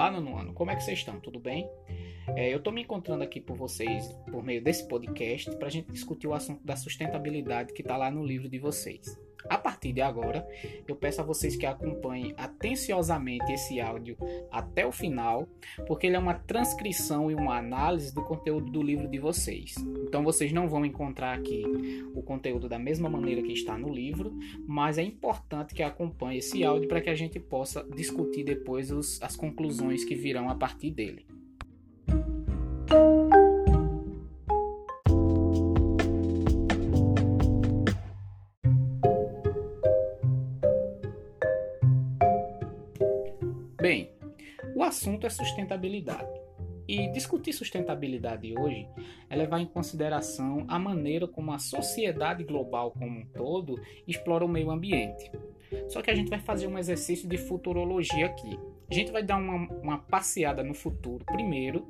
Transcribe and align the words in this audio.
Olá, 0.00 0.10
nono 0.10 0.34
ano, 0.38 0.54
como 0.54 0.70
é 0.70 0.76
que 0.76 0.82
vocês 0.82 1.00
estão? 1.00 1.20
Tudo 1.20 1.38
bem? 1.38 1.68
É, 2.28 2.50
eu 2.50 2.56
estou 2.56 2.72
me 2.72 2.80
encontrando 2.80 3.22
aqui 3.22 3.38
por 3.38 3.54
vocês, 3.54 4.10
por 4.30 4.42
meio 4.42 4.64
desse 4.64 4.88
podcast, 4.88 5.54
para 5.56 5.66
a 5.66 5.70
gente 5.70 5.92
discutir 5.92 6.26
o 6.26 6.32
assunto 6.32 6.64
da 6.64 6.74
sustentabilidade 6.74 7.74
que 7.74 7.82
está 7.82 7.98
lá 7.98 8.10
no 8.10 8.24
livro 8.24 8.48
de 8.48 8.58
vocês. 8.58 9.20
A 9.44 9.58
partir 9.58 9.92
de 9.92 10.00
agora, 10.00 10.48
eu 10.88 10.96
peço 10.96 11.20
a 11.20 11.24
vocês 11.24 11.54
que 11.54 11.66
acompanhem 11.66 12.32
atenciosamente 12.38 13.52
esse 13.52 13.78
áudio 13.78 14.16
até 14.50 14.86
o 14.86 14.92
final, 14.92 15.46
porque 15.86 16.06
ele 16.06 16.16
é 16.16 16.18
uma 16.18 16.32
transcrição 16.34 17.30
e 17.30 17.34
uma 17.34 17.58
análise 17.58 18.14
do 18.14 18.24
conteúdo 18.24 18.72
do 18.72 18.82
livro 18.82 19.06
de 19.06 19.18
vocês. 19.18 19.74
Então 20.10 20.24
vocês 20.24 20.50
não 20.52 20.68
vão 20.68 20.84
encontrar 20.84 21.38
aqui 21.38 21.62
o 22.16 22.20
conteúdo 22.20 22.68
da 22.68 22.80
mesma 22.80 23.08
maneira 23.08 23.40
que 23.42 23.52
está 23.52 23.78
no 23.78 23.88
livro, 23.88 24.36
mas 24.66 24.98
é 24.98 25.04
importante 25.04 25.72
que 25.72 25.84
acompanhe 25.84 26.38
esse 26.38 26.64
áudio 26.64 26.88
para 26.88 27.00
que 27.00 27.08
a 27.08 27.14
gente 27.14 27.38
possa 27.38 27.86
discutir 27.94 28.42
depois 28.42 28.90
os, 28.90 29.22
as 29.22 29.36
conclusões 29.36 30.04
que 30.04 30.16
virão 30.16 30.50
a 30.50 30.56
partir 30.56 30.90
dele. 30.90 31.24
Bem, 43.80 44.10
o 44.74 44.82
assunto 44.82 45.24
é 45.24 45.30
sustentabilidade. 45.30 46.39
E 46.90 47.06
discutir 47.06 47.52
sustentabilidade 47.52 48.52
hoje 48.58 48.84
é 49.28 49.36
levar 49.36 49.60
em 49.60 49.66
consideração 49.66 50.64
a 50.66 50.76
maneira 50.76 51.28
como 51.28 51.52
a 51.52 51.58
sociedade 51.60 52.42
global 52.42 52.90
como 52.90 53.20
um 53.20 53.24
todo 53.26 53.80
explora 54.08 54.44
o 54.44 54.48
meio 54.48 54.72
ambiente. 54.72 55.30
Só 55.88 56.02
que 56.02 56.10
a 56.10 56.14
gente 56.16 56.28
vai 56.28 56.40
fazer 56.40 56.66
um 56.66 56.76
exercício 56.76 57.28
de 57.28 57.38
futurologia 57.38 58.26
aqui. 58.26 58.58
A 58.90 58.92
gente 58.92 59.12
vai 59.12 59.22
dar 59.22 59.36
uma, 59.36 59.72
uma 59.72 59.98
passeada 59.98 60.64
no 60.64 60.74
futuro 60.74 61.24
primeiro, 61.24 61.86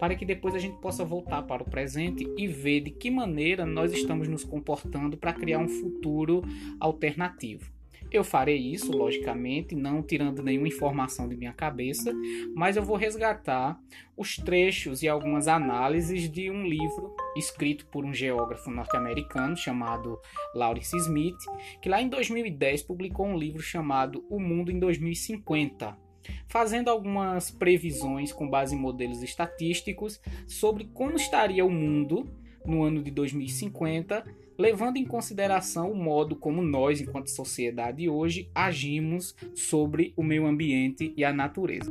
para 0.00 0.16
que 0.16 0.24
depois 0.24 0.52
a 0.52 0.58
gente 0.58 0.80
possa 0.80 1.04
voltar 1.04 1.44
para 1.44 1.62
o 1.62 1.70
presente 1.70 2.28
e 2.36 2.48
ver 2.48 2.80
de 2.80 2.90
que 2.90 3.08
maneira 3.08 3.64
nós 3.64 3.92
estamos 3.92 4.26
nos 4.26 4.42
comportando 4.42 5.16
para 5.16 5.32
criar 5.32 5.60
um 5.60 5.68
futuro 5.68 6.42
alternativo. 6.80 7.70
Eu 8.10 8.24
farei 8.24 8.56
isso, 8.56 8.90
logicamente, 8.90 9.76
não 9.76 10.02
tirando 10.02 10.42
nenhuma 10.42 10.66
informação 10.66 11.28
de 11.28 11.36
minha 11.36 11.52
cabeça, 11.52 12.12
mas 12.54 12.76
eu 12.76 12.82
vou 12.82 12.96
resgatar 12.96 13.80
os 14.16 14.36
trechos 14.36 15.02
e 15.02 15.08
algumas 15.08 15.46
análises 15.46 16.28
de 16.28 16.50
um 16.50 16.66
livro 16.66 17.14
escrito 17.36 17.86
por 17.86 18.04
um 18.04 18.12
geógrafo 18.12 18.70
norte-americano 18.70 19.56
chamado 19.56 20.18
Lawrence 20.54 20.96
Smith, 20.96 21.38
que 21.80 21.88
lá 21.88 22.02
em 22.02 22.08
2010 22.08 22.82
publicou 22.82 23.26
um 23.26 23.38
livro 23.38 23.62
chamado 23.62 24.24
O 24.28 24.40
Mundo 24.40 24.72
em 24.72 24.78
2050 24.78 26.10
fazendo 26.46 26.88
algumas 26.88 27.50
previsões 27.50 28.32
com 28.32 28.48
base 28.48 28.74
em 28.74 28.78
modelos 28.78 29.22
estatísticos 29.22 30.20
sobre 30.46 30.84
como 30.92 31.16
estaria 31.16 31.64
o 31.64 31.70
mundo 31.70 32.28
no 32.64 32.82
ano 32.82 33.02
de 33.02 33.10
2050 33.10 34.24
levando 34.60 34.98
em 34.98 35.06
consideração 35.06 35.90
o 35.90 35.96
modo 35.96 36.36
como 36.36 36.60
nós, 36.60 37.00
enquanto 37.00 37.30
sociedade 37.30 38.10
hoje, 38.10 38.50
agimos 38.54 39.34
sobre 39.54 40.12
o 40.14 40.22
meio 40.22 40.46
ambiente 40.46 41.14
e 41.16 41.24
a 41.24 41.32
natureza. 41.32 41.90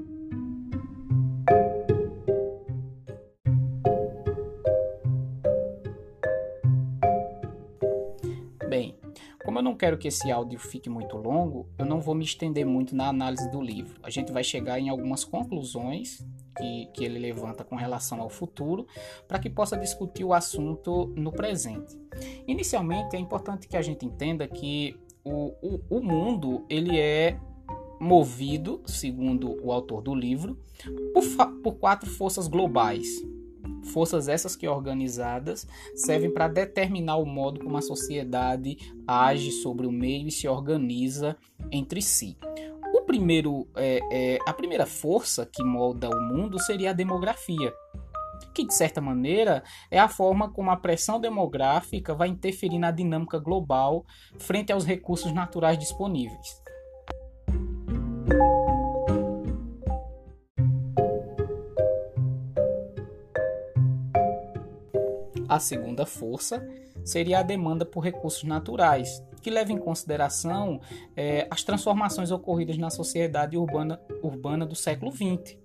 Bem, 8.69 8.95
como 9.43 9.57
eu 9.57 9.63
não 9.63 9.75
quero 9.75 9.97
que 9.97 10.07
esse 10.07 10.29
áudio 10.29 10.59
fique 10.59 10.91
muito 10.91 11.17
longo, 11.17 11.67
eu 11.75 11.87
não 11.87 11.99
vou 11.99 12.13
me 12.13 12.23
estender 12.23 12.67
muito 12.67 12.95
na 12.95 13.07
análise 13.07 13.49
do 13.49 13.59
livro. 13.59 13.99
A 14.03 14.11
gente 14.11 14.31
vai 14.31 14.43
chegar 14.43 14.79
em 14.79 14.89
algumas 14.89 15.23
conclusões 15.23 16.23
que, 16.55 16.85
que 16.93 17.03
ele 17.03 17.17
levanta 17.17 17.63
com 17.63 17.75
relação 17.75 18.21
ao 18.21 18.29
futuro, 18.29 18.85
para 19.27 19.39
que 19.39 19.49
possa 19.49 19.75
discutir 19.75 20.23
o 20.23 20.33
assunto 20.33 21.07
no 21.15 21.31
presente. 21.31 21.97
Inicialmente, 22.49 23.15
é 23.15 23.19
importante 23.19 23.67
que 23.67 23.77
a 23.77 23.81
gente 23.81 24.05
entenda 24.05 24.47
que 24.47 24.97
o, 25.23 25.53
o, 25.61 25.81
o 25.89 26.01
mundo 26.01 26.65
ele 26.67 26.97
é 26.97 27.39
movido, 27.99 28.81
segundo 28.85 29.63
o 29.63 29.71
autor 29.71 30.01
do 30.01 30.15
livro, 30.15 30.57
por, 31.13 31.51
por 31.61 31.75
quatro 31.75 32.09
forças 32.09 32.47
globais. 32.47 33.07
Forças 33.93 34.27
essas 34.27 34.55
que 34.55 34.67
organizadas 34.67 35.67
servem 35.93 36.31
para 36.31 36.47
determinar 36.47 37.17
o 37.17 37.25
modo 37.25 37.59
como 37.59 37.77
a 37.77 37.81
sociedade 37.81 38.77
age 39.05 39.51
sobre 39.51 39.85
o 39.85 39.91
meio 39.91 40.27
e 40.27 40.31
se 40.31 40.47
organiza 40.47 41.37
entre 41.71 42.01
si 42.01 42.35
primeiro, 43.09 43.67
é, 43.75 43.99
é, 44.11 44.37
a 44.45 44.53
primeira 44.53 44.85
força 44.85 45.43
que 45.43 45.63
molda 45.63 46.07
o 46.07 46.21
mundo 46.21 46.59
seria 46.59 46.91
a 46.91 46.93
demografia, 46.93 47.73
que 48.53 48.65
de 48.65 48.73
certa 48.73 48.99
maneira 49.01 49.63
é 49.89 49.99
a 49.99 50.07
forma 50.07 50.51
como 50.51 50.71
a 50.71 50.77
pressão 50.77 51.19
demográfica 51.19 52.13
vai 52.13 52.27
interferir 52.27 52.79
na 52.79 52.91
dinâmica 52.91 53.39
global 53.39 54.05
frente 54.37 54.71
aos 54.71 54.85
recursos 54.85 55.31
naturais 55.31 55.77
disponíveis. 55.77 56.61
A 65.49 65.59
segunda 65.59 66.05
força 66.05 66.63
seria 67.03 67.39
a 67.39 67.43
demanda 67.43 67.83
por 67.83 68.01
recursos 68.01 68.43
naturais, 68.43 69.23
que 69.41 69.49
leva 69.49 69.71
em 69.71 69.77
consideração 69.77 70.79
é, 71.15 71.47
as 71.49 71.63
transformações 71.63 72.29
ocorridas 72.29 72.77
na 72.77 72.91
sociedade 72.91 73.57
urbana, 73.57 73.99
urbana 74.21 74.63
do 74.63 74.75
século 74.75 75.11
XX. 75.11 75.57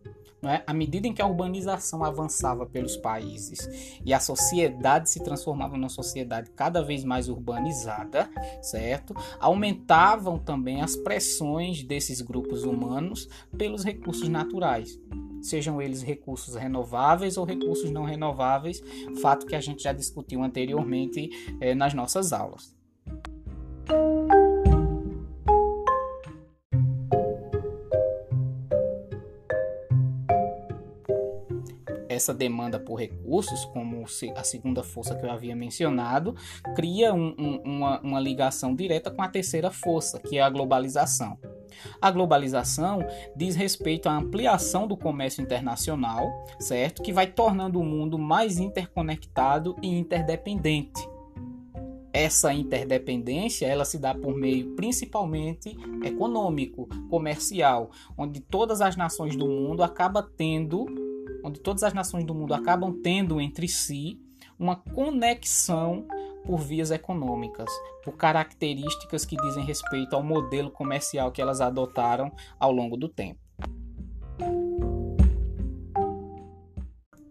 É? 0.46 0.62
À 0.66 0.74
medida 0.74 1.06
em 1.06 1.12
que 1.12 1.22
a 1.22 1.26
urbanização 1.26 2.04
avançava 2.04 2.66
pelos 2.66 2.96
países 2.96 3.68
e 4.04 4.12
a 4.12 4.20
sociedade 4.20 5.08
se 5.08 5.22
transformava 5.22 5.76
numa 5.76 5.88
sociedade 5.88 6.50
cada 6.50 6.82
vez 6.82 7.04
mais 7.04 7.28
urbanizada, 7.28 8.28
certo? 8.60 9.14
Aumentavam 9.40 10.38
também 10.38 10.82
as 10.82 10.96
pressões 10.96 11.82
desses 11.82 12.20
grupos 12.20 12.64
humanos 12.64 13.28
pelos 13.56 13.84
recursos 13.84 14.28
naturais, 14.28 14.98
sejam 15.40 15.80
eles 15.80 16.02
recursos 16.02 16.54
renováveis 16.54 17.36
ou 17.36 17.44
recursos 17.44 17.90
não 17.90 18.04
renováveis, 18.04 18.82
fato 19.20 19.46
que 19.46 19.54
a 19.54 19.60
gente 19.60 19.82
já 19.82 19.92
discutiu 19.92 20.42
anteriormente 20.42 21.30
é, 21.60 21.74
nas 21.74 21.94
nossas 21.94 22.32
aulas. 22.32 22.74
Essa 32.14 32.32
demanda 32.32 32.78
por 32.78 32.96
recursos, 32.96 33.64
como 33.66 34.04
a 34.36 34.44
segunda 34.44 34.82
força 34.82 35.14
que 35.14 35.24
eu 35.24 35.30
havia 35.30 35.54
mencionado, 35.54 36.34
cria 36.74 37.12
um, 37.12 37.34
um, 37.38 37.60
uma, 37.64 38.00
uma 38.00 38.20
ligação 38.20 38.74
direta 38.74 39.10
com 39.10 39.22
a 39.22 39.28
terceira 39.28 39.70
força, 39.70 40.18
que 40.18 40.38
é 40.38 40.42
a 40.42 40.50
globalização. 40.50 41.38
A 42.00 42.10
globalização 42.10 43.00
diz 43.36 43.56
respeito 43.56 44.08
à 44.08 44.16
ampliação 44.16 44.86
do 44.86 44.96
comércio 44.96 45.42
internacional, 45.42 46.46
certo? 46.58 47.02
Que 47.02 47.12
vai 47.12 47.26
tornando 47.26 47.80
o 47.80 47.84
mundo 47.84 48.18
mais 48.18 48.58
interconectado 48.58 49.76
e 49.82 49.88
interdependente. 49.88 51.08
Essa 52.12 52.54
interdependência 52.54 53.66
ela 53.66 53.84
se 53.84 53.98
dá 53.98 54.14
por 54.14 54.36
meio 54.36 54.76
principalmente 54.76 55.76
econômico, 56.04 56.88
comercial, 57.10 57.90
onde 58.16 58.38
todas 58.38 58.80
as 58.80 58.96
nações 58.96 59.34
do 59.34 59.48
mundo 59.48 59.82
acabam 59.82 60.24
tendo 60.36 60.86
onde 61.44 61.60
todas 61.60 61.82
as 61.82 61.92
nações 61.92 62.24
do 62.24 62.34
mundo 62.34 62.54
acabam 62.54 62.90
tendo 63.02 63.38
entre 63.38 63.68
si 63.68 64.18
uma 64.58 64.76
conexão 64.76 66.06
por 66.46 66.58
vias 66.58 66.90
econômicas, 66.90 67.70
por 68.02 68.16
características 68.16 69.26
que 69.26 69.36
dizem 69.36 69.64
respeito 69.64 70.16
ao 70.16 70.22
modelo 70.22 70.70
comercial 70.70 71.30
que 71.30 71.42
elas 71.42 71.60
adotaram 71.60 72.32
ao 72.58 72.72
longo 72.72 72.96
do 72.96 73.08
tempo. 73.08 73.40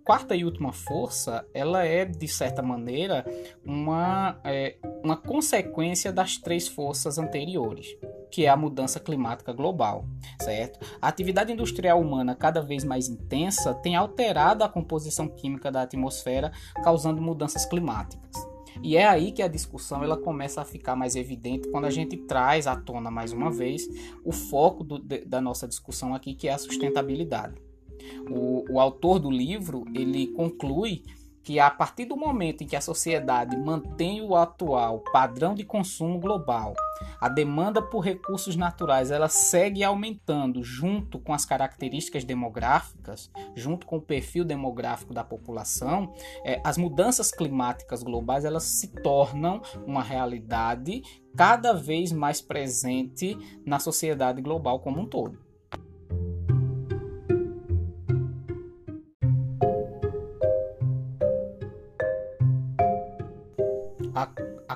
Quarta 0.04 0.36
e 0.36 0.44
última 0.44 0.74
força, 0.74 1.48
ela 1.54 1.86
é 1.86 2.04
de 2.04 2.28
certa 2.28 2.62
maneira 2.62 3.26
uma, 3.66 4.38
é, 4.44 4.76
uma 5.02 5.16
consequência 5.16 6.12
das 6.12 6.38
três 6.38 6.68
forças 6.68 7.18
anteriores 7.18 7.88
que 8.34 8.48
é 8.48 8.50
a 8.50 8.58
mudança 8.58 9.00
climática 9.00 9.54
global, 9.54 10.08
certo? 10.42 10.80
A 11.00 11.08
atividade 11.08 11.54
industrial 11.54 12.02
humana 12.02 12.34
cada 12.34 12.64
vez 12.64 12.84
mais 12.84 13.08
intensa 13.08 13.76
tem 13.76 13.96
alterado 13.96 14.64
a 14.64 14.70
composição 14.70 15.28
química 15.28 15.72
da 15.72 15.84
atmosfera, 15.84 16.52
causando 16.84 17.22
mudanças 17.22 17.64
climáticas. 17.64 18.32
E 18.82 18.98
é 18.98 19.08
aí 19.08 19.32
que 19.32 19.44
a 19.44 19.48
discussão 19.48 20.04
ela 20.04 20.18
começa 20.18 20.62
a 20.62 20.66
ficar 20.66 20.96
mais 20.96 21.16
evidente 21.16 21.70
quando 21.70 21.86
a 21.86 21.92
gente 21.92 22.18
traz 22.18 22.66
à 22.66 22.76
tona 22.76 23.12
mais 23.12 23.32
uma 23.32 23.52
vez 23.52 23.88
o 24.26 24.32
foco 24.32 24.84
do, 24.84 24.98
de, 24.98 25.24
da 25.26 25.40
nossa 25.40 25.68
discussão 25.68 26.16
aqui, 26.16 26.34
que 26.34 26.48
é 26.48 26.54
a 26.54 26.58
sustentabilidade. 26.58 27.62
O, 28.32 28.66
o 28.68 28.80
autor 28.80 29.20
do 29.20 29.30
livro 29.30 29.86
ele 29.94 30.26
conclui 30.30 31.04
que 31.44 31.60
a 31.60 31.70
partir 31.70 32.06
do 32.06 32.16
momento 32.16 32.64
em 32.64 32.68
que 32.68 32.76
a 32.76 32.82
sociedade 32.82 33.58
mantém 33.58 34.22
o 34.22 34.36
atual 34.36 35.00
padrão 35.12 35.54
de 35.54 35.66
consumo 35.66 36.20
global, 36.20 36.74
a 37.20 37.28
demanda 37.28 37.82
por 37.82 38.00
recursos 38.00 38.56
naturais 38.56 39.12
ela 39.12 39.28
segue 39.28 39.84
aumentando 39.84 40.64
junto 40.64 41.20
com 41.20 41.34
as 41.34 41.46
características 41.46 42.24
demográficas, 42.24 43.30
junto 43.56 43.86
com 43.86 43.98
o 43.98 44.02
perfil 44.02 44.46
demográfico 44.46 45.14
da 45.14 45.24
população, 45.24 46.14
é, 46.46 46.62
as 46.64 46.78
mudanças 46.78 47.32
climáticas 47.32 48.04
globais 48.04 48.46
elas 48.46 48.64
se 48.64 48.88
tornam 48.88 49.62
uma 49.86 50.02
realidade 50.02 51.02
cada 51.36 51.74
vez 51.74 52.12
mais 52.12 52.42
presente 52.42 53.38
na 53.66 53.80
sociedade 53.80 54.42
global 54.42 54.80
como 54.80 55.02
um 55.02 55.06
todo. 55.06 55.43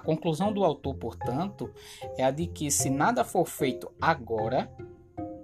Conclusão 0.08 0.54
do 0.54 0.64
autor, 0.64 0.96
portanto, 0.96 1.70
é 2.18 2.24
a 2.24 2.32
de 2.32 2.48
que 2.48 2.72
se 2.72 2.90
nada 2.90 3.26
for 3.26 3.46
feito 3.46 3.92
agora, 4.00 4.72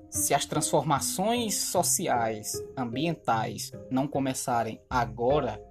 se 0.10 0.34
as 0.34 0.46
transformações 0.46 1.56
sociais, 1.56 2.54
ambientais 2.78 3.74
não 3.92 4.08
começarem 4.08 4.80
agora, 4.90 5.62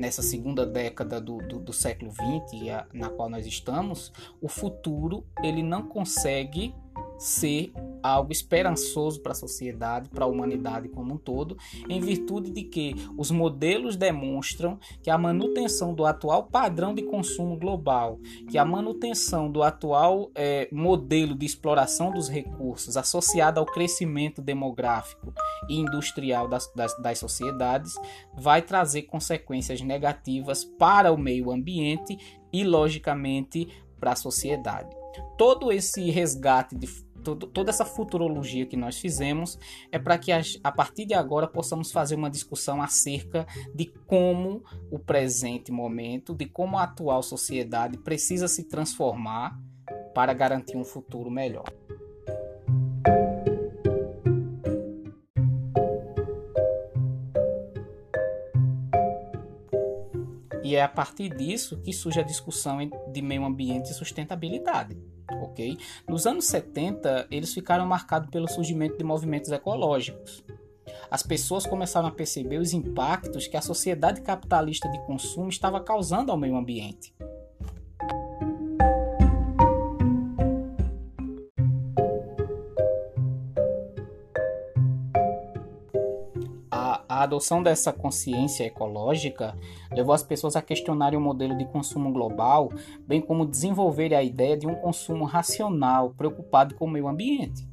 nessa 0.00 0.20
segunda 0.20 0.66
década 0.66 1.20
do, 1.20 1.38
do, 1.38 1.60
do 1.60 1.72
século 1.72 2.10
XX, 2.10 2.88
na 2.92 3.08
qual 3.08 3.30
nós 3.30 3.46
estamos, 3.46 4.12
o 4.40 4.48
futuro 4.48 5.24
ele 5.40 5.62
não 5.62 5.86
consegue 5.86 6.74
ser 7.18 7.72
algo 8.02 8.32
esperançoso 8.32 9.20
para 9.20 9.32
a 9.32 9.34
sociedade, 9.34 10.10
para 10.10 10.24
a 10.24 10.28
humanidade 10.28 10.88
como 10.88 11.14
um 11.14 11.16
todo, 11.16 11.56
em 11.88 12.00
virtude 12.00 12.50
de 12.50 12.62
que 12.62 12.94
os 13.16 13.30
modelos 13.30 13.96
demonstram 13.96 14.78
que 15.02 15.08
a 15.08 15.16
manutenção 15.16 15.94
do 15.94 16.04
atual 16.04 16.44
padrão 16.44 16.94
de 16.94 17.02
consumo 17.02 17.56
global, 17.56 18.18
que 18.50 18.58
a 18.58 18.64
manutenção 18.64 19.50
do 19.50 19.62
atual 19.62 20.30
é, 20.34 20.68
modelo 20.70 21.34
de 21.34 21.46
exploração 21.46 22.10
dos 22.10 22.28
recursos 22.28 22.96
associado 22.96 23.58
ao 23.58 23.66
crescimento 23.66 24.42
demográfico 24.42 25.32
e 25.68 25.78
industrial 25.78 26.46
das, 26.46 26.70
das, 26.74 26.94
das 27.00 27.18
sociedades 27.18 27.94
vai 28.36 28.60
trazer 28.60 29.02
consequências 29.02 29.80
negativas 29.80 30.64
para 30.64 31.10
o 31.10 31.16
meio 31.16 31.50
ambiente 31.50 32.18
e, 32.52 32.64
logicamente, 32.64 33.68
para 33.98 34.12
a 34.12 34.16
sociedade. 34.16 35.03
Todo 35.36 35.72
esse 35.72 36.10
resgate 36.10 36.76
de 36.76 36.86
toda 37.24 37.70
essa 37.70 37.86
futurologia 37.86 38.66
que 38.66 38.76
nós 38.76 38.98
fizemos 38.98 39.58
é 39.90 39.98
para 39.98 40.18
que 40.18 40.30
a 40.30 40.72
partir 40.72 41.06
de 41.06 41.14
agora 41.14 41.46
possamos 41.46 41.90
fazer 41.90 42.14
uma 42.16 42.28
discussão 42.28 42.82
acerca 42.82 43.46
de 43.74 43.86
como 44.06 44.62
o 44.90 44.98
presente 44.98 45.72
momento, 45.72 46.34
de 46.34 46.44
como 46.44 46.76
a 46.76 46.82
atual 46.82 47.22
sociedade 47.22 47.96
precisa 47.96 48.46
se 48.46 48.64
transformar 48.64 49.58
para 50.14 50.34
garantir 50.34 50.76
um 50.76 50.84
futuro 50.84 51.30
melhor. 51.30 51.64
E 60.64 60.74
é 60.74 60.82
a 60.82 60.88
partir 60.88 61.28
disso 61.28 61.80
que 61.82 61.92
surge 61.92 62.18
a 62.18 62.24
discussão 62.24 62.78
de 63.12 63.22
meio 63.22 63.44
ambiente 63.44 63.90
e 63.90 63.94
sustentabilidade 63.94 64.96
ok? 65.42 65.78
Nos 66.08 66.26
anos 66.26 66.44
70, 66.46 67.28
eles 67.30 67.54
ficaram 67.54 67.86
marcados 67.86 68.28
pelo 68.30 68.48
surgimento 68.48 68.98
de 68.98 69.04
movimentos 69.04 69.50
ecológicos. 69.50 70.44
As 71.10 71.22
pessoas 71.22 71.66
começaram 71.66 72.08
a 72.08 72.12
perceber 72.12 72.58
os 72.58 72.72
impactos 72.72 73.46
que 73.46 73.56
a 73.56 73.62
sociedade 73.62 74.20
capitalista 74.20 74.88
de 74.90 74.98
consumo 75.06 75.48
estava 75.48 75.80
causando 75.80 76.30
ao 76.30 76.38
meio 76.38 76.56
ambiente. 76.56 77.14
A 87.08 87.22
adoção 87.22 87.62
dessa 87.62 87.92
consciência 87.92 88.64
ecológica 88.64 89.56
levou 89.90 90.14
as 90.14 90.22
pessoas 90.22 90.56
a 90.56 90.62
questionarem 90.62 91.18
o 91.18 91.22
modelo 91.22 91.56
de 91.56 91.64
consumo 91.64 92.12
global, 92.12 92.70
bem 93.06 93.20
como 93.20 93.46
desenvolver 93.46 94.14
a 94.14 94.22
ideia 94.22 94.56
de 94.56 94.66
um 94.66 94.74
consumo 94.74 95.24
racional, 95.24 96.10
preocupado 96.10 96.74
com 96.74 96.84
o 96.84 96.90
meio 96.90 97.08
ambiente. 97.08 97.68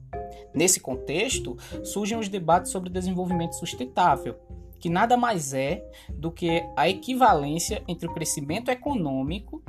Nesse 0.54 0.80
contexto, 0.80 1.58
surgem 1.84 2.18
os 2.18 2.28
debates 2.28 2.72
sobre 2.72 2.90
desenvolvimento 2.90 3.54
sustentável, 3.54 4.36
que 4.80 4.90
nada 4.90 5.16
mais 5.16 5.54
é 5.54 5.84
do 6.10 6.32
que 6.32 6.64
a 6.76 6.90
equivalência 6.90 7.84
entre 7.88 8.08
o 8.08 8.14
crescimento 8.14 8.70
econômico 8.70 9.62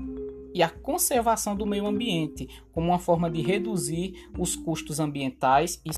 e 0.55 0.62
a 0.62 0.69
conservação 0.69 1.56
do 1.56 1.66
meio 1.66 1.87
ambiente, 1.87 2.48
como 2.72 2.88
uma 2.88 2.98
forma 2.98 3.31
de 3.31 3.40
reduzir 3.40 4.28
os 4.38 4.55
custos 4.55 5.00
ambientais 5.00 5.81
e 5.84 5.90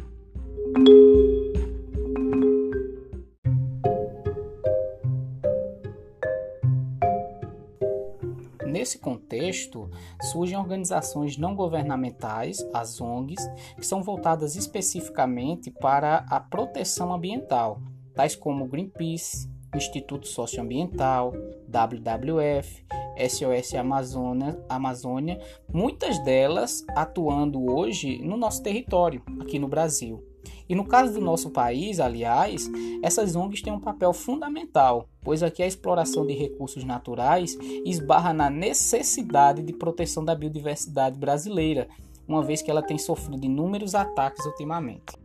Nesse 8.85 8.99
contexto, 8.99 9.91
surgem 10.31 10.59
organizações 10.59 11.39
não 11.39 11.57
governamentais, 11.57 12.59
as 12.75 13.01
ONGs, 13.01 13.43
que 13.79 13.87
são 13.87 14.03
voltadas 14.03 14.57
especificamente 14.57 15.71
para 15.71 16.27
a 16.29 16.39
proteção 16.39 17.11
ambiental, 17.11 17.81
tais 18.13 18.37
como 18.37 18.69
Greenpeace, 18.69 19.49
Instituto 19.75 20.29
Socioambiental, 20.29 21.33
WWF, 21.67 22.85
SOS 23.27 23.75
Amazônia, 23.75 24.63
Amazônia, 24.69 25.41
muitas 25.67 26.19
delas 26.19 26.85
atuando 26.91 27.65
hoje 27.75 28.19
no 28.19 28.37
nosso 28.37 28.63
território, 28.63 29.23
aqui 29.41 29.59
no 29.59 29.67
Brasil. 29.67 30.23
E 30.69 30.75
no 30.75 30.85
caso 30.85 31.13
do 31.13 31.21
nosso 31.21 31.51
país, 31.51 32.01
aliás, 32.01 32.71
essas 33.03 33.37
ONGs 33.37 33.63
têm 33.63 33.73
um 33.73 33.81
papel 33.81 34.13
fundamental, 34.13 35.09
pois 35.21 35.43
aqui 35.43 35.63
a 35.63 35.67
exploração 35.67 36.27
de 36.27 36.33
recursos 36.33 36.85
naturais 36.85 37.57
esbarra 37.85 38.33
na 38.33 38.49
necessidade 38.49 39.63
de 39.63 39.73
proteção 39.73 40.25
da 40.25 40.35
biodiversidade 40.35 41.19
brasileira, 41.19 41.89
uma 42.27 42.43
vez 42.43 42.63
que 42.63 42.71
ela 42.71 42.83
tem 42.83 42.99
sofrido 42.99 43.45
inúmeros 43.45 43.95
ataques 43.95 44.45
ultimamente. 44.47 45.25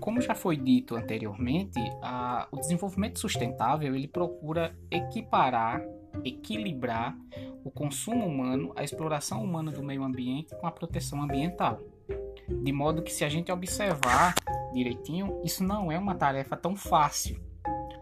Como 0.00 0.20
já 0.20 0.34
foi 0.34 0.56
dito 0.56 0.94
anteriormente, 0.94 1.80
a, 2.00 2.46
o 2.52 2.56
desenvolvimento 2.60 3.18
sustentável 3.18 3.96
ele 3.96 4.06
procura 4.06 4.72
equiparar 4.88 5.82
equilibrar 6.24 7.16
o 7.64 7.70
consumo 7.70 8.26
humano, 8.26 8.72
a 8.76 8.82
exploração 8.82 9.42
humana 9.42 9.70
do 9.70 9.82
meio 9.82 10.02
ambiente 10.02 10.54
com 10.56 10.66
a 10.66 10.70
proteção 10.70 11.22
ambiental. 11.22 11.80
De 12.62 12.72
modo 12.72 13.02
que, 13.02 13.12
se 13.12 13.24
a 13.24 13.28
gente 13.28 13.50
observar 13.50 14.34
direitinho, 14.72 15.40
isso 15.44 15.64
não 15.64 15.90
é 15.90 15.98
uma 15.98 16.14
tarefa 16.14 16.56
tão 16.56 16.76
fácil, 16.76 17.40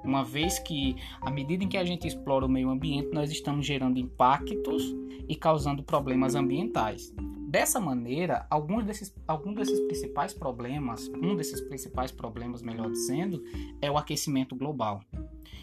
uma 0.04 0.24
vez 0.24 0.58
que, 0.58 0.96
à 1.20 1.30
medida 1.30 1.62
em 1.62 1.68
que 1.68 1.76
a 1.76 1.84
gente 1.84 2.06
explora 2.06 2.44
o 2.44 2.48
meio 2.48 2.68
ambiente, 2.70 3.10
nós 3.12 3.30
estamos 3.30 3.64
gerando 3.64 3.98
impactos 3.98 4.94
e 5.28 5.36
causando 5.36 5.82
problemas 5.82 6.34
ambientais. 6.34 7.14
Dessa 7.48 7.78
maneira, 7.78 8.46
alguns 8.50 8.84
desses, 8.84 9.14
alguns 9.28 9.56
desses 9.56 9.78
principais 9.80 10.32
problemas, 10.32 11.08
um 11.22 11.36
desses 11.36 11.60
principais 11.60 12.10
problemas, 12.10 12.62
melhor 12.62 12.90
dizendo, 12.90 13.42
é 13.80 13.90
o 13.90 13.98
aquecimento 13.98 14.56
global 14.56 15.00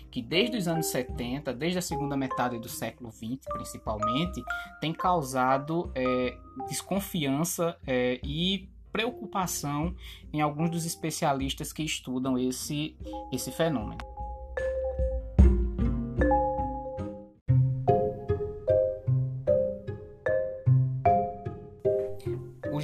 que 0.09 0.21
desde 0.21 0.57
os 0.57 0.67
anos 0.67 0.87
70, 0.87 1.53
desde 1.53 1.79
a 1.79 1.81
segunda 1.81 2.17
metade 2.17 2.59
do 2.59 2.69
século 2.69 3.09
20 3.09 3.45
principalmente, 3.53 4.43
tem 4.81 4.93
causado 4.93 5.91
é, 5.95 6.37
desconfiança 6.67 7.77
é, 7.85 8.19
e 8.23 8.69
preocupação 8.91 9.95
em 10.33 10.41
alguns 10.41 10.69
dos 10.71 10.85
especialistas 10.85 11.71
que 11.71 11.83
estudam 11.83 12.37
esse, 12.37 12.95
esse 13.31 13.51
fenômeno. 13.51 13.97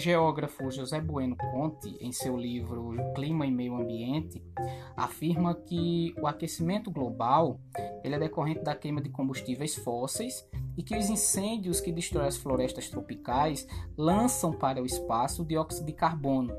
Geógrafo 0.05 0.69
José 0.69 1.01
Bueno 1.01 1.35
Conte, 1.35 1.97
em 2.00 2.12
seu 2.12 2.38
livro 2.38 2.93
Clima 3.15 3.43
e 3.47 3.51
Meio 3.51 3.75
Ambiente, 3.75 4.39
afirma 4.95 5.55
que 5.55 6.13
o 6.21 6.27
aquecimento 6.27 6.91
global 6.91 7.59
ele 8.03 8.13
é 8.13 8.19
decorrente 8.19 8.63
da 8.63 8.75
queima 8.75 9.01
de 9.01 9.09
combustíveis 9.09 9.74
fósseis 9.74 10.47
e 10.77 10.83
que 10.83 10.95
os 10.95 11.09
incêndios 11.09 11.81
que 11.81 11.91
destroem 11.91 12.27
as 12.27 12.38
florestas 12.38 12.88
tropicais 12.88 13.67
lançam 13.97 14.51
para 14.51 14.79
o 14.79 14.85
espaço 14.85 15.41
o 15.41 15.45
dióxido 15.45 15.88
de 15.88 15.93
carbono. 15.93 16.53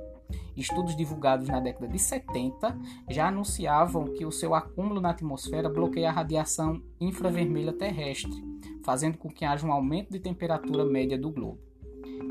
Estudos 0.57 0.97
divulgados 0.97 1.47
na 1.47 1.61
década 1.61 1.87
de 1.87 2.01
70 2.01 2.77
já 3.09 3.29
anunciavam 3.29 4.07
que 4.07 4.27
o 4.27 4.33
seu 4.33 4.57
acúmulo 4.57 5.01
na 5.01 5.11
atmosfera 5.11 5.69
bloqueia 5.69 6.09
a 6.09 6.13
radiação 6.13 6.83
infravermelha 7.01 7.73
terrestre, 7.73 8.43
fazendo 8.85 9.17
com 9.17 9.29
que 9.29 9.45
haja 9.45 9.65
um 9.65 9.73
aumento 9.73 10.11
de 10.11 10.19
temperatura 10.19 10.85
média 10.85 11.17
do 11.17 11.31
globo. 11.31 11.66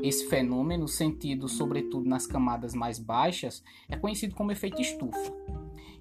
Esse 0.02 0.28
fenômeno, 0.28 0.86
sentido 0.86 1.48
sobretudo 1.48 2.08
nas 2.08 2.26
camadas 2.26 2.74
mais 2.74 2.98
baixas, 2.98 3.62
é 3.88 3.96
conhecido 3.96 4.34
como 4.34 4.52
efeito 4.52 4.80
estufa. 4.80 5.32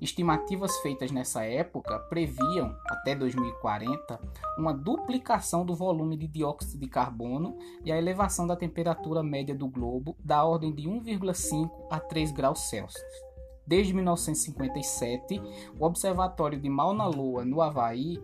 Estimativas 0.01 0.77
feitas 0.80 1.12
nessa 1.12 1.44
época 1.44 1.98
previam, 2.10 2.75
até 2.88 3.15
2040, 3.15 4.20
uma 4.58 4.74
duplicação 4.74 5.65
do 5.65 5.74
volume 5.74 6.18
de 6.18 6.27
dióxido 6.27 6.80
de 6.80 6.88
carbono 6.88 7.58
e 7.84 7.92
a 7.92 7.98
elevação 7.98 8.46
da 8.46 8.56
temperatura 8.56 9.24
média 9.24 9.56
do 9.56 9.68
globo 9.68 10.15
da 10.24 10.44
ordem 10.44 10.74
de 10.74 10.84
1,5 10.84 11.70
a 11.89 12.00
3 12.00 12.32
graus 12.32 12.70
Celsius. 12.70 13.25
Desde 13.67 13.93
1957, 13.93 15.41
o 15.79 15.86
Observatório 15.86 16.60
de 16.60 16.69
Mauna 16.69 17.07
Loa, 17.07 17.43
no 17.43 17.62
Havaí, 17.62 18.22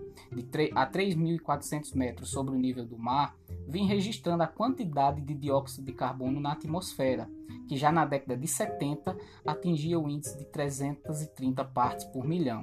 a 0.75 0.85
3.400 0.87 1.95
metros 1.95 2.29
sobre 2.29 2.53
o 2.53 2.59
nível 2.59 2.85
do 2.85 2.97
mar, 2.97 3.35
vem 3.67 3.85
registrando 3.85 4.43
a 4.43 4.47
quantidade 4.47 5.21
de 5.21 5.33
dióxido 5.33 5.85
de 5.85 5.93
carbono 5.93 6.39
na 6.39 6.51
atmosfera, 6.51 7.29
que 7.67 7.75
já 7.75 7.91
na 7.91 8.05
década 8.05 8.37
de 8.37 8.47
70 8.47 9.17
atingia 9.45 9.99
o 9.99 10.09
índice 10.09 10.37
de 10.37 10.45
330 10.45 11.63
partes 11.65 12.05
por 12.05 12.25
milhão. 12.25 12.61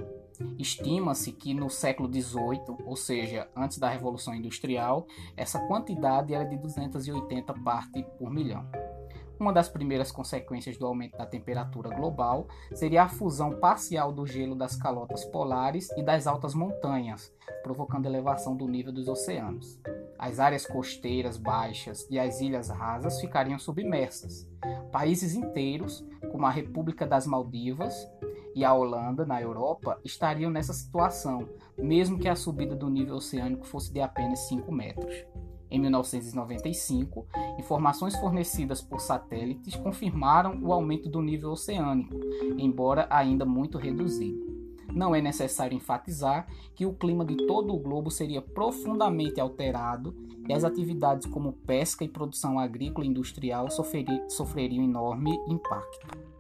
Estima-se 0.57 1.33
que 1.33 1.53
no 1.53 1.69
século 1.69 2.09
XVIII, 2.09 2.77
ou 2.85 2.95
seja, 2.95 3.49
antes 3.57 3.79
da 3.79 3.89
Revolução 3.89 4.35
Industrial, 4.35 5.07
essa 5.37 5.59
quantidade 5.67 6.33
era 6.33 6.45
de 6.45 6.57
280 6.57 7.55
partes 7.55 8.05
por 8.19 8.31
milhão. 8.31 8.65
Uma 9.41 9.53
das 9.53 9.69
primeiras 9.69 10.11
consequências 10.11 10.77
do 10.77 10.87
aumento 10.87 11.17
da 11.17 11.25
temperatura 11.25 11.95
global 11.95 12.49
seria 12.75 13.05
a 13.05 13.09
fusão 13.09 13.53
parcial 13.61 14.13
do 14.13 14.27
gelo 14.27 14.57
das 14.57 14.75
calotas 14.75 15.25
polares 15.25 15.89
e 15.97 16.03
das 16.03 16.27
altas 16.27 16.55
montanhas, 16.55 17.33
provocando 17.63 18.07
elevação 18.07 18.57
do 18.57 18.67
nível 18.67 18.93
dos 18.93 19.07
oceanos. 19.07 19.81
As 20.19 20.41
áreas 20.41 20.67
costeiras 20.67 21.37
baixas 21.37 22.05
e 22.11 22.19
as 22.19 22.41
ilhas 22.41 22.69
rasas 22.69 23.21
ficariam 23.21 23.61
submersas. 23.61 24.49
Países 24.91 25.35
inteiros, 25.35 26.05
como 26.33 26.45
a 26.45 26.51
República 26.51 27.07
das 27.07 27.25
Maldivas 27.25 27.95
e 28.57 28.65
a 28.65 28.75
Holanda, 28.75 29.25
na 29.25 29.41
Europa, 29.41 30.01
estariam 30.05 30.51
nessa 30.51 30.73
situação, 30.73 31.49
mesmo 31.77 32.19
que 32.19 32.29
a 32.29 32.35
subida 32.35 32.75
do 32.75 32.91
nível 32.91 33.15
oceânico 33.15 33.65
fosse 33.65 33.93
de 33.93 34.01
apenas 34.01 34.49
5 34.49 34.73
metros. 34.73 35.15
Em 35.71 35.79
1995, 35.79 37.27
informações 37.59 38.17
fornecidas 38.17 38.81
por 38.81 39.01
satélites 39.01 39.77
confirmaram 39.77 40.59
o 40.63 40.73
aumento 40.73 41.09
do 41.09 41.21
nível 41.21 41.51
oceânico, 41.51 42.15
embora 42.57 43.07
ainda 43.11 43.45
muito 43.45 43.77
reduzido. 43.77 44.47
Não 44.93 45.15
é 45.15 45.21
necessário 45.21 45.77
enfatizar 45.77 46.47
que 46.75 46.87
o 46.87 46.95
clima 46.95 47.25
de 47.25 47.37
todo 47.47 47.75
o 47.75 47.79
globo 47.79 48.11
seria 48.11 48.41
profundamente 48.41 49.39
alterado 49.39 50.17
e 50.49 50.53
as 50.53 50.65
atividades 50.65 51.27
como 51.27 51.53
pesca 51.53 52.05
e 52.05 52.09
produção 52.09 52.59
agrícola 52.59 53.05
e 53.05 53.11
industrial 53.11 53.69
sofreriam 53.71 54.83
enorme 54.83 55.39
impacto. 55.47 56.38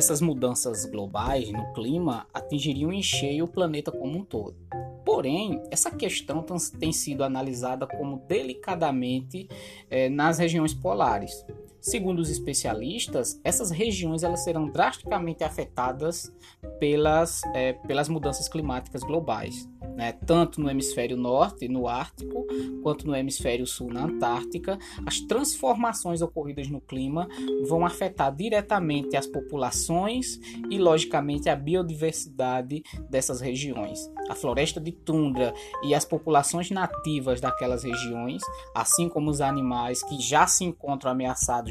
Essas 0.00 0.22
mudanças 0.22 0.86
globais 0.86 1.52
no 1.52 1.74
clima 1.74 2.26
atingiriam 2.32 2.90
em 2.90 3.02
cheio 3.02 3.44
o 3.44 3.46
planeta 3.46 3.92
como 3.92 4.18
um 4.18 4.24
todo. 4.24 4.56
Porém, 5.04 5.62
essa 5.70 5.90
questão 5.90 6.42
tem 6.78 6.90
sido 6.90 7.22
analisada 7.22 7.86
como 7.86 8.16
delicadamente 8.26 9.46
eh, 9.90 10.08
nas 10.08 10.38
regiões 10.38 10.72
polares. 10.72 11.44
Segundo 11.80 12.18
os 12.20 12.30
especialistas, 12.30 13.40
essas 13.42 13.70
regiões 13.70 14.22
elas 14.22 14.44
serão 14.44 14.70
drasticamente 14.70 15.42
afetadas 15.42 16.32
pelas, 16.78 17.42
eh, 17.54 17.72
pelas 17.72 18.08
mudanças 18.08 18.48
climáticas 18.48 19.02
globais 19.02 19.68
né, 20.00 20.12
tanto 20.12 20.62
no 20.62 20.70
hemisfério 20.70 21.14
norte, 21.14 21.68
no 21.68 21.86
Ártico, 21.86 22.46
quanto 22.82 23.06
no 23.06 23.14
hemisfério 23.14 23.66
sul, 23.66 23.92
na 23.92 24.04
Antártica, 24.04 24.78
as 25.04 25.20
transformações 25.20 26.22
ocorridas 26.22 26.68
no 26.68 26.80
clima 26.80 27.28
vão 27.68 27.84
afetar 27.84 28.34
diretamente 28.34 29.14
as 29.14 29.26
populações 29.26 30.40
e, 30.70 30.78
logicamente, 30.78 31.50
a 31.50 31.56
biodiversidade 31.56 32.82
dessas 33.10 33.42
regiões. 33.42 34.10
A 34.30 34.34
floresta 34.34 34.80
de 34.80 34.90
tundra 34.90 35.52
e 35.82 35.94
as 35.94 36.06
populações 36.06 36.70
nativas 36.70 37.38
daquelas 37.38 37.84
regiões, 37.84 38.42
assim 38.74 39.06
como 39.06 39.28
os 39.28 39.42
animais 39.42 40.02
que 40.02 40.18
já 40.18 40.46
se 40.46 40.64
encontram 40.64 41.10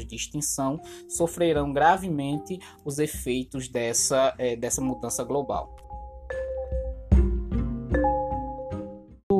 ameaçados 0.00 0.06
de 0.06 0.16
extinção, 0.16 0.80
sofrerão 1.08 1.72
gravemente 1.72 2.58
os 2.84 2.98
efeitos 2.98 3.68
dessa, 3.68 4.34
é, 4.38 4.56
dessa 4.56 4.80
mudança 4.80 5.24
global. 5.24 5.76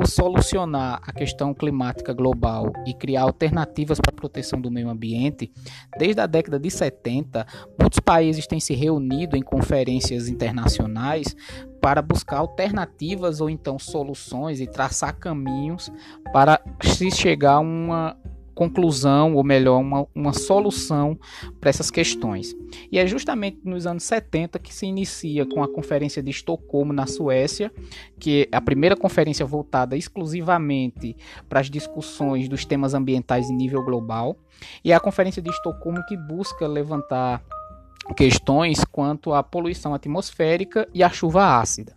solucionar 0.03 0.99
a 1.05 1.13
questão 1.13 1.53
climática 1.53 2.11
global 2.11 2.73
e 2.85 2.93
criar 2.93 3.21
alternativas 3.21 3.99
para 3.99 4.11
a 4.11 4.15
proteção 4.15 4.59
do 4.59 4.71
meio 4.71 4.89
ambiente, 4.89 5.51
desde 5.97 6.19
a 6.19 6.25
década 6.25 6.59
de 6.59 6.69
70, 6.71 7.45
muitos 7.79 7.99
países 7.99 8.47
têm 8.47 8.59
se 8.59 8.73
reunido 8.73 9.37
em 9.37 9.41
conferências 9.41 10.27
internacionais 10.27 11.35
para 11.79 12.01
buscar 12.01 12.39
alternativas 12.39 13.41
ou 13.41 13.49
então 13.49 13.79
soluções 13.79 14.59
e 14.59 14.67
traçar 14.67 15.15
caminhos 15.17 15.91
para 16.33 16.59
se 16.81 17.09
chegar 17.11 17.53
a 17.53 17.59
uma 17.59 18.17
conclusão, 18.53 19.35
ou 19.35 19.43
melhor, 19.43 19.79
uma, 19.79 20.07
uma 20.13 20.33
solução 20.33 21.17
para 21.59 21.69
essas 21.69 21.89
questões. 21.89 22.55
E 22.91 22.99
é 22.99 23.05
justamente 23.07 23.59
nos 23.63 23.85
anos 23.85 24.03
70 24.03 24.59
que 24.59 24.73
se 24.73 24.85
inicia 24.85 25.45
com 25.45 25.63
a 25.63 25.67
Conferência 25.67 26.21
de 26.21 26.29
Estocolmo, 26.29 26.93
na 26.93 27.07
Suécia, 27.07 27.71
que 28.19 28.47
é 28.51 28.57
a 28.57 28.61
primeira 28.61 28.95
conferência 28.95 29.45
voltada 29.45 29.95
exclusivamente 29.97 31.15
para 31.49 31.59
as 31.59 31.69
discussões 31.69 32.47
dos 32.47 32.65
temas 32.65 32.93
ambientais 32.93 33.49
em 33.49 33.55
nível 33.55 33.83
global, 33.83 34.37
e 34.83 34.91
é 34.91 34.95
a 34.95 34.99
Conferência 34.99 35.41
de 35.41 35.49
Estocolmo 35.49 36.03
que 36.07 36.17
busca 36.17 36.67
levantar 36.67 37.43
questões 38.15 38.83
quanto 38.85 39.33
à 39.33 39.43
poluição 39.43 39.93
atmosférica 39.93 40.87
e 40.93 41.03
à 41.03 41.09
chuva 41.09 41.59
ácida. 41.59 41.95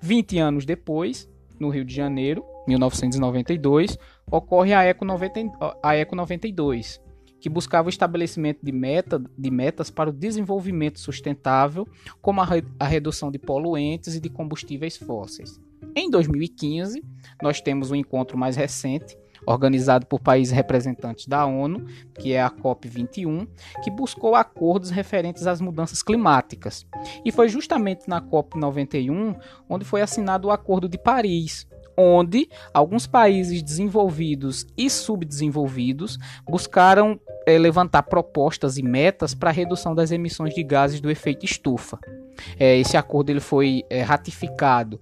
20 0.00 0.38
anos 0.38 0.64
depois, 0.64 1.28
no 1.58 1.68
Rio 1.68 1.84
de 1.84 1.94
Janeiro, 1.94 2.44
1992, 2.66 3.98
ocorre 4.30 4.72
a 4.72 4.82
Eco, 4.82 5.04
90, 5.04 5.76
a 5.82 5.94
Eco 5.94 6.16
92, 6.16 7.00
que 7.40 7.48
buscava 7.48 7.86
o 7.86 7.90
estabelecimento 7.90 8.60
de, 8.62 8.72
meta, 8.72 9.22
de 9.36 9.50
metas 9.50 9.90
para 9.90 10.10
o 10.10 10.12
desenvolvimento 10.12 10.98
sustentável, 10.98 11.86
como 12.22 12.40
a, 12.40 12.44
re, 12.44 12.64
a 12.80 12.86
redução 12.86 13.30
de 13.30 13.38
poluentes 13.38 14.14
e 14.14 14.20
de 14.20 14.30
combustíveis 14.30 14.96
fósseis. 14.96 15.60
Em 15.94 16.10
2015, 16.10 17.04
nós 17.42 17.60
temos 17.60 17.90
um 17.90 17.94
encontro 17.94 18.38
mais 18.38 18.56
recente, 18.56 19.16
organizado 19.46 20.06
por 20.06 20.20
países 20.20 20.54
representantes 20.54 21.26
da 21.26 21.44
ONU, 21.44 21.84
que 22.18 22.32
é 22.32 22.42
a 22.42 22.50
COP21, 22.50 23.46
que 23.82 23.90
buscou 23.90 24.34
acordos 24.34 24.90
referentes 24.90 25.46
às 25.46 25.60
mudanças 25.60 26.02
climáticas. 26.02 26.86
E 27.24 27.30
foi 27.30 27.48
justamente 27.48 28.08
na 28.08 28.22
COP91 28.22 29.36
onde 29.68 29.84
foi 29.84 30.00
assinado 30.00 30.48
o 30.48 30.50
Acordo 30.50 30.88
de 30.88 30.96
Paris, 30.96 31.66
onde 31.96 32.48
alguns 32.72 33.06
países 33.06 33.62
desenvolvidos 33.62 34.66
e 34.76 34.88
subdesenvolvidos 34.90 36.18
buscaram 36.48 37.18
é, 37.46 37.58
levantar 37.58 38.02
propostas 38.04 38.76
e 38.76 38.82
metas 38.82 39.34
para 39.34 39.50
a 39.50 39.52
redução 39.52 39.94
das 39.94 40.10
emissões 40.10 40.54
de 40.54 40.62
gases 40.62 41.00
do 41.00 41.10
efeito 41.10 41.44
estufa. 41.44 41.98
É, 42.58 42.76
esse 42.76 42.96
acordo 42.96 43.30
ele 43.30 43.40
foi 43.40 43.84
é, 43.88 44.02
ratificado 44.02 45.00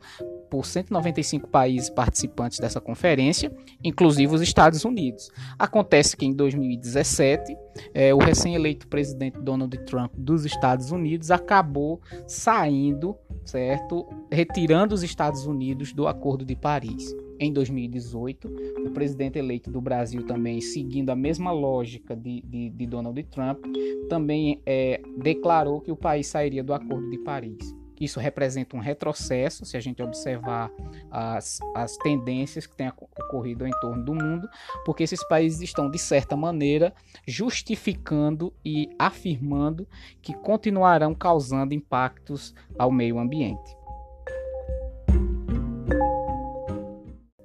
por 0.53 0.67
195 0.67 1.49
países 1.49 1.89
participantes 1.89 2.59
dessa 2.59 2.79
conferência, 2.79 3.51
inclusive 3.83 4.35
os 4.35 4.43
Estados 4.43 4.85
Unidos. 4.85 5.31
Acontece 5.59 6.15
que 6.15 6.27
em 6.27 6.33
2017, 6.35 7.57
é, 7.95 8.13
o 8.13 8.19
recém-eleito 8.19 8.87
presidente 8.87 9.41
Donald 9.41 9.75
Trump 9.87 10.13
dos 10.15 10.45
Estados 10.45 10.91
Unidos 10.93 11.31
acabou 11.31 12.03
saindo, 12.27 13.17
certo, 13.47 14.07
retirando 14.31 14.95
os 14.95 15.03
Estados 15.03 15.47
Unidos 15.47 15.95
do 15.95 16.07
Acordo 16.07 16.45
de 16.45 16.55
Paris. 16.55 17.17
Em 17.41 17.51
2018, 17.51 18.47
o 18.87 18.91
presidente 18.91 19.39
eleito 19.39 19.71
do 19.71 19.81
Brasil 19.81 20.23
também, 20.27 20.61
seguindo 20.61 21.09
a 21.09 21.17
mesma 21.17 21.51
lógica 21.51 22.15
de, 22.15 22.43
de, 22.43 22.69
de 22.69 22.87
Donald 22.87 23.21
Trump, 23.31 23.65
também 24.11 24.61
é, 24.67 25.01
declarou 25.17 25.81
que 25.81 25.91
o 25.91 25.97
país 25.97 26.27
sairia 26.27 26.63
do 26.63 26.75
Acordo 26.75 27.09
de 27.09 27.17
Paris. 27.17 27.82
Isso 28.03 28.19
representa 28.19 28.77
um 28.77 28.81
retrocesso, 28.81 29.65
se 29.65 29.77
a 29.77 29.81
gente 29.81 30.03
observar 30.03 30.73
as, 31.09 31.61
as 31.73 31.97
tendências 31.99 32.67
que 32.67 32.75
têm 32.75 32.89
ocorrido 32.89 33.65
em 33.65 33.71
torno 33.81 34.05
do 34.05 34.13
mundo, 34.13 34.49
porque 34.85 35.05
esses 35.05 35.23
países 35.29 35.61
estão, 35.61 35.89
de 35.89 36.01
certa 36.01 36.37
maneira, 36.37 36.93
justificando 37.29 38.53
e 38.65 38.91
afirmando 38.99 39.87
que 40.21 40.35
continuarão 40.35 41.15
causando 41.15 41.75
impactos 41.75 42.53
ao 42.77 42.91
meio 42.91 43.21
ambiente. 43.21 43.82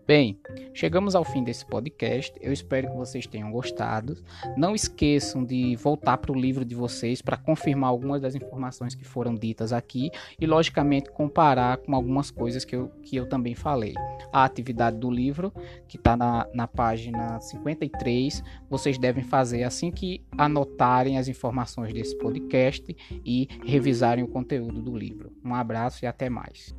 Bem, 0.07 0.39
chegamos 0.73 1.15
ao 1.15 1.25
fim 1.25 1.43
desse 1.43 1.65
podcast. 1.65 2.33
Eu 2.39 2.53
espero 2.53 2.89
que 2.89 2.95
vocês 2.95 3.27
tenham 3.27 3.51
gostado. 3.51 4.15
Não 4.55 4.73
esqueçam 4.73 5.43
de 5.43 5.75
voltar 5.75 6.17
para 6.17 6.31
o 6.31 6.39
livro 6.39 6.63
de 6.63 6.73
vocês 6.73 7.21
para 7.21 7.35
confirmar 7.35 7.89
algumas 7.89 8.21
das 8.21 8.33
informações 8.33 8.95
que 8.95 9.03
foram 9.03 9.35
ditas 9.35 9.73
aqui 9.73 10.09
e, 10.39 10.45
logicamente, 10.45 11.11
comparar 11.11 11.75
com 11.79 11.93
algumas 11.93 12.31
coisas 12.31 12.63
que 12.63 12.73
eu, 12.73 12.87
que 13.03 13.17
eu 13.17 13.27
também 13.27 13.53
falei. 13.53 13.95
A 14.31 14.45
atividade 14.45 14.95
do 14.95 15.11
livro, 15.11 15.51
que 15.89 15.97
está 15.97 16.15
na, 16.15 16.47
na 16.53 16.69
página 16.69 17.41
53, 17.41 18.41
vocês 18.69 18.97
devem 18.97 19.25
fazer 19.25 19.63
assim 19.63 19.91
que 19.91 20.23
anotarem 20.37 21.17
as 21.17 21.27
informações 21.27 21.93
desse 21.93 22.17
podcast 22.17 22.95
e 23.25 23.49
revisarem 23.65 24.23
o 24.23 24.29
conteúdo 24.29 24.81
do 24.81 24.95
livro. 24.95 25.33
Um 25.43 25.53
abraço 25.53 26.05
e 26.05 26.07
até 26.07 26.29
mais. 26.29 26.73